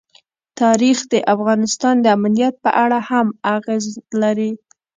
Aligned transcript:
تاریخ 0.61 0.97
د 1.13 1.15
افغانستان 1.33 1.95
د 2.01 2.05
امنیت 2.17 2.55
په 2.65 2.71
اړه 2.83 2.99
هم 3.09 3.27
اغېز 3.55 3.85
لري. 4.21 4.51